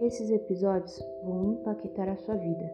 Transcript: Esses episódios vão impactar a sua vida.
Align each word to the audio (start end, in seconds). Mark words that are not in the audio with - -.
Esses 0.00 0.30
episódios 0.30 0.98
vão 1.22 1.52
impactar 1.52 2.08
a 2.08 2.16
sua 2.16 2.34
vida. 2.34 2.72